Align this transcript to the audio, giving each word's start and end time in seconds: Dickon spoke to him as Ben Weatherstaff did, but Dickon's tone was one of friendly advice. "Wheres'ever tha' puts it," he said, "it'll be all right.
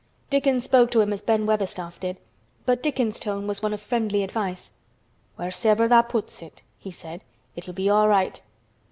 Dickon 0.31 0.59
spoke 0.61 0.89
to 0.89 1.01
him 1.01 1.13
as 1.13 1.21
Ben 1.21 1.45
Weatherstaff 1.45 1.99
did, 1.99 2.19
but 2.65 2.81
Dickon's 2.81 3.19
tone 3.19 3.45
was 3.45 3.61
one 3.61 3.71
of 3.71 3.79
friendly 3.79 4.23
advice. 4.23 4.71
"Wheres'ever 5.37 5.87
tha' 5.87 6.01
puts 6.09 6.41
it," 6.41 6.63
he 6.79 6.89
said, 6.89 7.23
"it'll 7.55 7.71
be 7.75 7.87
all 7.87 8.07
right. 8.07 8.41